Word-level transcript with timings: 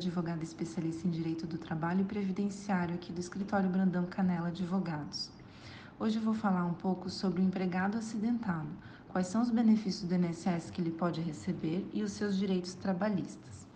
advogada 0.00 0.42
especialista 0.42 1.06
em 1.06 1.10
Direito 1.10 1.46
do 1.46 1.58
Trabalho 1.58 2.00
e 2.00 2.04
Previdenciário 2.04 2.94
aqui 2.94 3.12
do 3.12 3.20
Escritório 3.20 3.68
Brandão 3.68 4.06
Canela 4.06 4.48
Advogados. 4.48 5.30
Hoje 5.98 6.18
vou 6.18 6.32
falar 6.32 6.64
um 6.64 6.72
pouco 6.72 7.10
sobre 7.10 7.42
o 7.42 7.44
empregado 7.44 7.98
acidentado, 7.98 8.68
quais 9.10 9.26
são 9.26 9.42
os 9.42 9.50
benefícios 9.50 10.08
do 10.08 10.14
INSS 10.14 10.70
que 10.70 10.80
ele 10.80 10.90
pode 10.90 11.20
receber 11.20 11.86
e 11.92 12.02
os 12.02 12.12
seus 12.12 12.38
direitos 12.38 12.72
trabalhistas. 12.72 13.66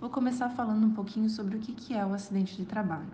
Vou 0.00 0.08
começar 0.08 0.50
falando 0.50 0.86
um 0.86 0.92
pouquinho 0.92 1.28
sobre 1.28 1.56
o 1.56 1.60
que 1.60 1.92
é 1.92 2.06
o 2.06 2.14
acidente 2.14 2.56
de 2.56 2.64
trabalho. 2.64 3.10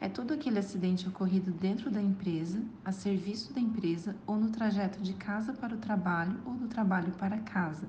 É 0.00 0.08
todo 0.08 0.34
aquele 0.34 0.60
acidente 0.60 1.08
ocorrido 1.08 1.50
dentro 1.50 1.90
da 1.90 2.00
empresa, 2.00 2.62
a 2.84 2.92
serviço 2.92 3.52
da 3.52 3.60
empresa 3.60 4.14
ou 4.24 4.36
no 4.36 4.50
trajeto 4.50 5.02
de 5.02 5.14
casa 5.14 5.52
para 5.52 5.74
o 5.74 5.78
trabalho 5.78 6.38
ou 6.46 6.54
do 6.54 6.68
trabalho 6.68 7.10
para 7.18 7.38
casa 7.38 7.88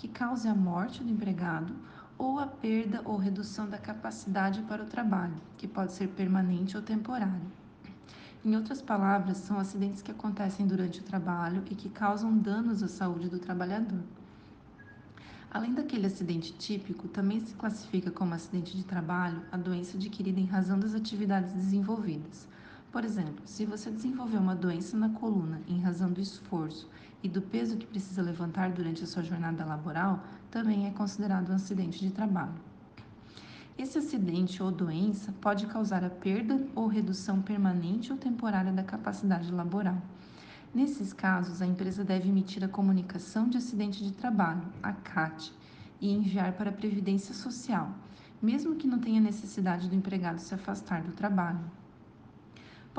que 0.00 0.08
cause 0.08 0.48
a 0.48 0.54
morte 0.54 1.04
do 1.04 1.10
empregado 1.10 1.76
ou 2.20 2.38
a 2.38 2.46
perda 2.46 3.00
ou 3.06 3.16
redução 3.16 3.66
da 3.66 3.78
capacidade 3.78 4.60
para 4.68 4.82
o 4.82 4.86
trabalho, 4.86 5.34
que 5.56 5.66
pode 5.66 5.94
ser 5.94 6.08
permanente 6.08 6.76
ou 6.76 6.82
temporário. 6.82 7.40
Em 8.44 8.54
outras 8.54 8.82
palavras, 8.82 9.38
são 9.38 9.58
acidentes 9.58 10.02
que 10.02 10.10
acontecem 10.10 10.66
durante 10.66 11.00
o 11.00 11.02
trabalho 11.02 11.62
e 11.70 11.74
que 11.74 11.88
causam 11.88 12.36
danos 12.36 12.82
à 12.82 12.88
saúde 12.88 13.30
do 13.30 13.38
trabalhador. 13.38 14.02
Além 15.50 15.72
daquele 15.72 16.06
acidente 16.06 16.52
típico, 16.52 17.08
também 17.08 17.40
se 17.40 17.54
classifica 17.54 18.10
como 18.10 18.34
acidente 18.34 18.76
de 18.76 18.84
trabalho 18.84 19.42
a 19.50 19.56
doença 19.56 19.96
adquirida 19.96 20.38
em 20.38 20.44
razão 20.44 20.78
das 20.78 20.94
atividades 20.94 21.54
desenvolvidas. 21.54 22.46
Por 22.92 23.04
exemplo, 23.04 23.42
se 23.46 23.64
você 23.64 23.88
desenvolveu 23.88 24.40
uma 24.40 24.56
doença 24.56 24.96
na 24.96 25.10
coluna 25.10 25.62
em 25.68 25.80
razão 25.80 26.12
do 26.12 26.20
esforço 26.20 26.88
e 27.22 27.28
do 27.28 27.40
peso 27.40 27.76
que 27.76 27.86
precisa 27.86 28.20
levantar 28.20 28.72
durante 28.72 29.04
a 29.04 29.06
sua 29.06 29.22
jornada 29.22 29.64
laboral, 29.64 30.24
também 30.50 30.88
é 30.88 30.90
considerado 30.90 31.50
um 31.50 31.54
acidente 31.54 32.00
de 32.00 32.10
trabalho. 32.10 32.54
Esse 33.78 33.98
acidente 33.98 34.60
ou 34.60 34.72
doença 34.72 35.32
pode 35.40 35.68
causar 35.68 36.04
a 36.04 36.10
perda 36.10 36.66
ou 36.74 36.88
redução 36.88 37.40
permanente 37.40 38.10
ou 38.10 38.18
temporária 38.18 38.72
da 38.72 38.82
capacidade 38.82 39.52
laboral. 39.52 39.96
Nesses 40.74 41.12
casos, 41.12 41.62
a 41.62 41.66
empresa 41.66 42.02
deve 42.04 42.28
emitir 42.28 42.64
a 42.64 42.68
comunicação 42.68 43.48
de 43.48 43.56
acidente 43.56 44.04
de 44.04 44.12
trabalho, 44.12 44.62
a 44.82 44.92
CAT, 44.92 45.52
e 46.00 46.12
enviar 46.12 46.54
para 46.54 46.70
a 46.70 46.72
Previdência 46.72 47.34
Social, 47.34 47.94
mesmo 48.42 48.74
que 48.74 48.88
não 48.88 48.98
tenha 48.98 49.20
necessidade 49.20 49.88
do 49.88 49.94
empregado 49.94 50.40
se 50.40 50.54
afastar 50.54 51.02
do 51.02 51.12
trabalho. 51.12 51.60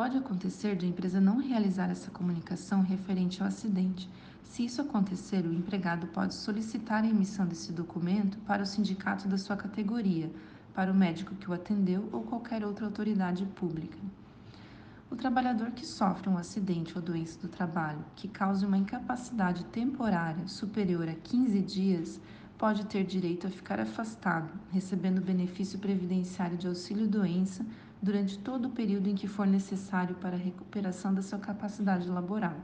Pode 0.02 0.18
acontecer 0.18 0.76
de 0.76 0.84
a 0.84 0.90
empresa 0.90 1.22
não 1.22 1.38
realizar 1.38 1.92
essa 1.92 2.10
comunicação 2.10 2.82
referente 2.82 3.40
ao 3.40 3.48
acidente. 3.48 4.10
Se 4.44 4.66
isso 4.66 4.82
acontecer, 4.82 5.46
o 5.46 5.54
empregado 5.54 6.08
pode 6.08 6.34
solicitar 6.34 7.04
a 7.04 7.08
emissão 7.08 7.46
desse 7.46 7.72
documento 7.72 8.40
para 8.40 8.64
o 8.64 8.66
sindicato 8.66 9.28
da 9.28 9.38
sua 9.38 9.56
categoria, 9.56 10.32
para 10.74 10.92
o 10.92 10.96
médico 10.96 11.36
que 11.36 11.48
o 11.48 11.54
atendeu 11.54 12.10
ou 12.12 12.24
qualquer 12.24 12.66
outra 12.66 12.88
autoridade 12.88 13.46
pública. 13.46 14.00
O 15.12 15.16
trabalhador 15.16 15.70
que 15.70 15.86
sofre 15.86 16.30
um 16.30 16.38
acidente 16.40 16.96
ou 16.96 17.02
doença 17.04 17.40
do 17.40 17.48
trabalho 17.48 18.04
que 18.16 18.28
cause 18.28 18.66
uma 18.66 18.80
incapacidade 18.80 19.66
temporária 19.66 20.48
superior 20.48 21.08
a 21.08 21.14
15 21.14 21.62
dias 21.62 22.20
pode 22.58 22.86
ter 22.88 23.04
direito 23.04 23.46
a 23.46 23.52
ficar 23.52 23.80
afastado, 23.80 24.52
recebendo 24.72 25.22
benefício 25.22 25.78
previdenciário 25.78 26.58
de 26.58 26.68
auxílio-doença 26.68 27.64
durante 28.02 28.40
todo 28.40 28.66
o 28.68 28.72
período 28.72 29.08
em 29.08 29.16
que 29.16 29.28
for 29.28 29.46
necessário 29.46 30.16
para 30.16 30.36
a 30.36 30.40
recuperação 30.40 31.14
da 31.14 31.22
sua 31.22 31.38
capacidade 31.38 32.10
laboral. 32.10 32.56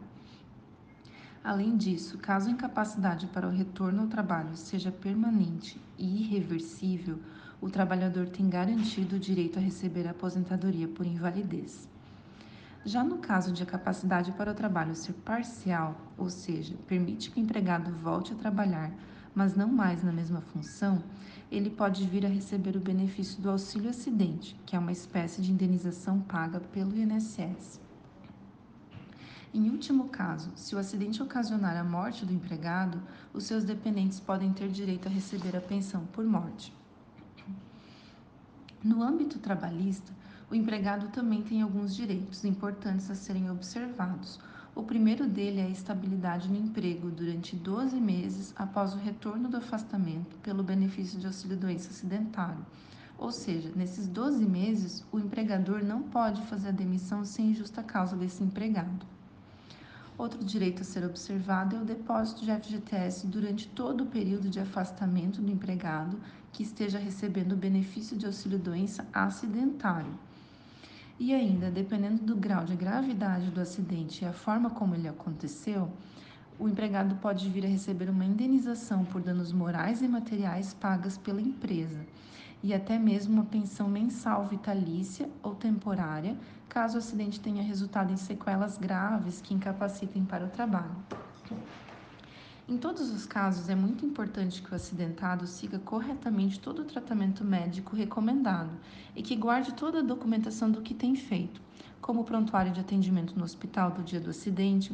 Além 1.44 1.78
disso, 1.78 2.18
caso 2.18 2.50
a 2.50 2.52
incapacidade 2.52 3.28
para 3.28 3.48
o 3.48 3.52
retorno 3.52 4.02
ao 4.02 4.08
trabalho 4.08 4.56
seja 4.56 4.92
permanente 4.92 5.80
e 5.98 6.24
irreversível, 6.24 7.20
o 7.62 7.70
trabalhador 7.70 8.28
tem 8.28 8.50
garantido 8.50 9.16
o 9.16 9.20
direito 9.20 9.58
a 9.58 9.62
receber 9.62 10.08
a 10.08 10.12
aposentadoria 10.12 10.88
por 10.88 11.06
invalidez. 11.06 11.88
Já 12.84 13.04
no 13.04 13.18
caso 13.18 13.52
de 13.52 13.64
a 13.64 13.66
capacidade 13.66 14.32
para 14.32 14.52
o 14.52 14.56
trabalho 14.56 14.96
ser 14.96 15.14
parcial, 15.14 16.00
ou 16.18 16.30
seja, 16.30 16.76
permite 16.88 17.30
que 17.30 17.40
o 17.40 17.44
empregado 17.44 17.92
volte 17.92 18.34
a 18.34 18.36
trabalhar, 18.36 18.92
mas 19.38 19.56
não 19.56 19.68
mais 19.68 20.04
na 20.04 20.12
mesma 20.12 20.42
função, 20.42 21.04
ele 21.52 21.70
pode 21.70 22.04
vir 22.08 22.26
a 22.26 22.28
receber 22.28 22.76
o 22.76 22.80
benefício 22.80 23.40
do 23.40 23.52
auxílio 23.52 23.88
acidente, 23.88 24.60
que 24.66 24.76
é 24.76 24.80
uma 24.80 24.92
espécie 24.92 25.44
de 25.44 25.52
indenização 25.52 26.20
paga 26.20 26.60
pelo 26.60 26.98
INSS. 26.98 27.80
Em 29.54 29.70
último 29.70 30.10
caso, 30.10 30.52
se 30.56 30.74
o 30.74 30.80
acidente 30.80 31.22
ocasionar 31.22 31.78
a 31.78 31.84
morte 31.84 32.26
do 32.26 32.34
empregado, 32.34 33.00
os 33.32 33.44
seus 33.44 33.64
dependentes 33.64 34.20
podem 34.20 34.52
ter 34.54 34.70
direito 34.70 35.08
a 35.08 35.12
receber 35.12 35.56
a 35.56 35.62
pensão 35.62 36.04
por 36.08 36.26
morte. 36.26 36.74
No 38.84 39.04
âmbito 39.04 39.38
trabalhista, 39.38 40.12
o 40.50 40.56
empregado 40.56 41.10
também 41.10 41.44
tem 41.44 41.62
alguns 41.62 41.96
direitos 41.96 42.44
importantes 42.44 43.12
a 43.12 43.14
serem 43.14 43.52
observados, 43.52 44.40
o 44.78 44.84
primeiro 44.84 45.28
dele 45.28 45.60
é 45.60 45.64
a 45.64 45.70
estabilidade 45.70 46.48
no 46.48 46.56
emprego 46.56 47.10
durante 47.10 47.56
12 47.56 48.00
meses 48.00 48.54
após 48.56 48.94
o 48.94 48.98
retorno 48.98 49.50
do 49.50 49.58
afastamento 49.58 50.38
pelo 50.44 50.62
benefício 50.62 51.18
de 51.18 51.26
auxílio-doença 51.26 51.90
acidentário. 51.90 52.64
Ou 53.18 53.32
seja, 53.32 53.72
nesses 53.76 54.06
12 54.06 54.46
meses, 54.46 55.04
o 55.12 55.18
empregador 55.18 55.84
não 55.84 56.04
pode 56.04 56.44
fazer 56.44 56.68
a 56.68 56.72
demissão 56.72 57.26
sem 57.26 57.56
justa 57.56 57.82
causa 57.82 58.16
desse 58.16 58.44
empregado. 58.44 59.04
Outro 60.16 60.44
direito 60.46 60.84
a 60.84 60.86
ser 60.86 61.04
observado 61.04 61.76
é 61.76 61.80
o 61.80 61.86
depósito 61.86 62.46
de 62.46 62.52
FGTS 62.52 63.26
durante 63.26 63.68
todo 63.70 64.04
o 64.04 64.08
período 64.08 64.48
de 64.48 64.60
afastamento 64.60 65.42
do 65.42 65.52
empregado 65.52 66.20
que 66.54 66.62
esteja 66.62 67.00
recebendo 67.00 67.54
o 67.54 67.58
benefício 67.58 68.16
de 68.16 68.28
auxílio-doença 68.28 69.08
acidentário. 69.12 70.14
E 71.20 71.34
ainda, 71.34 71.72
dependendo 71.72 72.24
do 72.24 72.36
grau 72.36 72.64
de 72.64 72.76
gravidade 72.76 73.50
do 73.50 73.60
acidente 73.60 74.24
e 74.24 74.28
a 74.28 74.34
forma 74.34 74.70
como 74.70 74.94
ele 74.94 75.08
aconteceu, 75.08 75.92
o 76.60 76.68
empregado 76.70 77.16
pode 77.16 77.50
vir 77.50 77.66
a 77.66 77.70
receber 77.70 78.10
uma 78.10 78.26
indenização 78.26 79.04
por 79.06 79.22
danos 79.22 79.52
morais 79.52 80.02
e 80.02 80.08
materiais 80.08 80.74
pagas 80.74 81.18
pela 81.18 81.42
empresa 81.42 82.06
e 82.64 82.74
até 82.74 82.98
mesmo 82.98 83.34
uma 83.34 83.46
pensão 83.46 83.88
mensal 83.88 84.46
vitalícia 84.46 85.30
ou 85.44 85.54
temporária, 85.54 86.36
caso 86.68 86.96
o 86.96 87.00
acidente 87.00 87.40
tenha 87.40 87.64
resultado 87.64 88.12
em 88.12 88.18
sequelas 88.18 88.78
graves 88.78 89.42
que 89.42 89.54
incapacitem 89.54 90.26
para 90.26 90.46
o 90.46 90.50
trabalho. 90.50 90.96
Em 92.70 92.78
todos 92.78 93.10
os 93.12 93.26
casos, 93.26 93.70
é 93.70 93.76
muito 93.76 94.06
importante 94.06 94.62
que 94.62 94.74
o 94.74 94.76
acidentado 94.76 95.48
siga 95.48 95.80
corretamente 95.80 96.60
todo 96.60 96.82
o 96.82 96.86
tratamento 96.86 97.42
médico 97.42 97.96
recomendado 97.96 98.72
e 99.16 99.24
que 99.24 99.38
guarde 99.38 99.72
toda 99.72 100.00
a 100.00 100.04
documentação 100.04 100.70
do 100.70 100.82
que 100.82 100.94
tem 100.94 101.16
feito, 101.16 101.62
como 102.02 102.20
o 102.20 102.24
prontuário 102.26 102.74
de 102.74 102.82
atendimento 102.82 103.40
no 103.40 103.46
hospital 103.46 103.92
do 103.92 104.04
dia 104.04 104.20
do 104.20 104.32
acidente, 104.32 104.94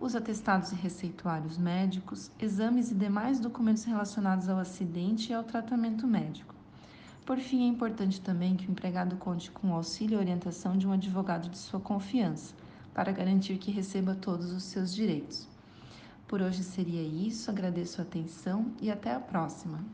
os 0.00 0.16
atestados 0.16 0.72
e 0.72 0.76
receituários 0.76 1.58
médicos, 1.58 2.30
exames 2.40 2.90
e 2.90 2.94
demais 2.94 3.38
documentos 3.38 3.84
relacionados 3.84 4.48
ao 4.48 4.58
acidente 4.58 5.30
e 5.30 5.34
ao 5.34 5.44
tratamento 5.44 6.06
médico. 6.06 6.54
Por 7.26 7.36
fim, 7.36 7.64
é 7.64 7.68
importante 7.68 8.18
também 8.18 8.56
que 8.56 8.66
o 8.66 8.70
empregado 8.70 9.16
conte 9.16 9.50
com 9.50 9.68
o 9.68 9.74
auxílio 9.74 10.16
e 10.16 10.18
orientação 10.18 10.74
de 10.74 10.88
um 10.88 10.92
advogado 10.92 11.50
de 11.50 11.58
sua 11.58 11.80
confiança, 11.80 12.54
para 12.94 13.12
garantir 13.12 13.58
que 13.58 13.70
receba 13.70 14.14
todos 14.14 14.50
os 14.52 14.62
seus 14.62 14.94
direitos. 14.94 15.49
Por 16.30 16.40
hoje 16.40 16.62
seria 16.62 17.02
isso, 17.02 17.50
agradeço 17.50 18.00
a 18.00 18.04
atenção 18.04 18.72
e 18.80 18.88
até 18.88 19.12
a 19.12 19.18
próxima. 19.18 19.84